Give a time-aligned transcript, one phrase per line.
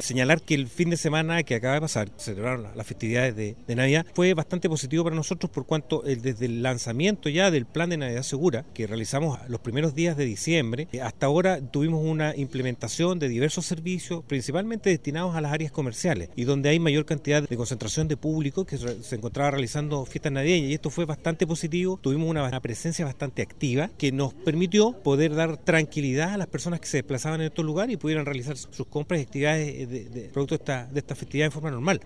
[0.00, 4.06] Señalar que el fin de semana que acaba de pasar, celebraron las festividades de, Navidad,
[4.14, 8.22] fue bastante positivo para nosotros por cuanto desde el lanzamiento ya del plan de Navidad
[8.22, 13.28] Segura, que realizamos los primeros días de diciembre, eh, hasta ahora tuvimos una implementación de
[13.28, 18.06] diversos servicios, principalmente destinados a las áreas comerciales y donde hay mayor cantidad de concentración
[18.06, 21.98] de público que se encontraba realizando fiestas navideñas y esto fue bastante positivo.
[22.00, 26.86] Tuvimos una presencia bastante activa que nos permitió poder dar tranquilidad a las personas que
[26.86, 30.62] se desplazaban en estos lugares y pudieran realizar sus compras y actividades de, producto de
[30.62, 31.96] esta, de esta festividad en forma normal.